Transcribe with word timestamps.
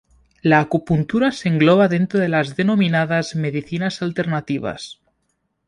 La 0.41 0.61
acupuntura 0.61 1.31
se 1.31 1.47
engloba 1.47 1.87
dentro 1.87 2.19
de 2.19 2.27
las 2.27 2.55
denominadas 2.55 3.35
medicinas 3.35 4.01
alternativas. 4.01 4.99